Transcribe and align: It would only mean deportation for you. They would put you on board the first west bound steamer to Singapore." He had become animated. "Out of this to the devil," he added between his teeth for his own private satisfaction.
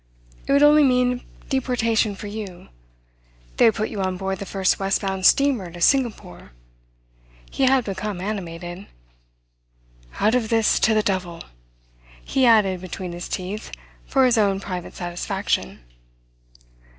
It 0.47 0.51
would 0.51 0.63
only 0.63 0.83
mean 0.83 1.21
deportation 1.49 2.15
for 2.15 2.25
you. 2.25 2.69
They 3.57 3.65
would 3.65 3.75
put 3.75 3.89
you 3.89 4.01
on 4.01 4.17
board 4.17 4.39
the 4.39 4.47
first 4.47 4.79
west 4.79 4.99
bound 4.99 5.27
steamer 5.27 5.69
to 5.69 5.79
Singapore." 5.79 6.53
He 7.51 7.65
had 7.65 7.83
become 7.83 8.19
animated. 8.19 8.87
"Out 10.19 10.33
of 10.33 10.49
this 10.49 10.79
to 10.79 10.95
the 10.95 11.03
devil," 11.03 11.43
he 12.25 12.47
added 12.47 12.81
between 12.81 13.11
his 13.11 13.29
teeth 13.29 13.71
for 14.07 14.25
his 14.25 14.39
own 14.39 14.59
private 14.59 14.95
satisfaction. 14.95 15.81